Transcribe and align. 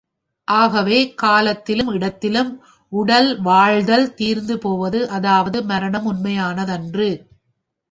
ஆகவே, 0.45 1.13
காலத்திலும் 1.13 1.87
இடத்திலும் 1.87 2.63
உடல் 2.89 3.41
வாழ்தல் 3.41 4.13
தீர்ந்துபோவது, 4.17 5.05
அதாவது 5.05 5.63
மரணம் 5.63 6.13
உண்மையானதன்று. 6.13 7.09